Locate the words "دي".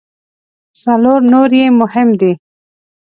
2.19-2.31